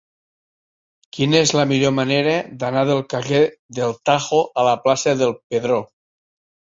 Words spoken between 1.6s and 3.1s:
millor manera d'anar del